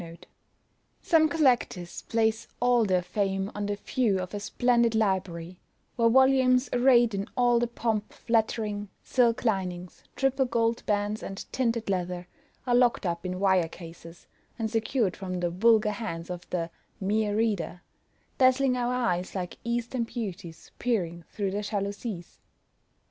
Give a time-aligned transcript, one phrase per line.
[1.03, 5.59] Some collectors place all their fame on the view of a splendid library,
[5.95, 11.45] where volumes, arrayed in all the pomp of lettering, silk linings, triple gold bands, and
[11.53, 12.27] tinted leather,
[12.65, 14.25] are locked up in wire cases,
[14.57, 17.83] and secured from the vulgar hands of the mere reader,
[18.39, 22.39] dazzling our eyes like eastern beauties peering through their jalousies!